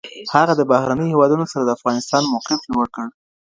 [0.35, 3.07] هغه د بهرنیو هیوادونو سره د افغانستان موقف لوړ کړ.